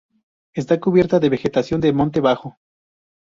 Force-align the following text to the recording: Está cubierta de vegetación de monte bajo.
Está 0.55 0.79
cubierta 0.79 1.19
de 1.19 1.29
vegetación 1.29 1.79
de 1.79 1.93
monte 1.93 2.21
bajo. 2.21 2.57